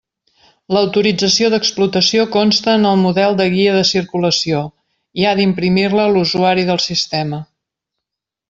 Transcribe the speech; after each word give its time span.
L'autorització 0.75 1.49
d'explotació 1.53 2.25
consta 2.37 2.73
en 2.79 2.87
el 2.93 2.97
model 3.03 3.37
de 3.41 3.47
guia 3.57 3.75
de 3.77 3.85
circulació, 3.91 4.65
i 5.23 5.29
ha 5.33 5.37
d'imprimir-la 5.41 6.11
l'usuari 6.15 6.69
del 6.73 6.83
sistema. 6.91 7.45